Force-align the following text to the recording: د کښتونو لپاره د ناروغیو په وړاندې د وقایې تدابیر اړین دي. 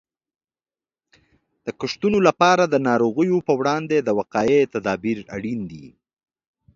د 1.65 1.67
کښتونو 1.79 2.17
لپاره 2.27 2.63
د 2.67 2.75
ناروغیو 2.87 3.37
په 3.47 3.53
وړاندې 3.59 3.97
د 4.01 4.09
وقایې 4.19 4.61
تدابیر 4.73 5.17
اړین 5.35 5.59
دي. 5.71 5.87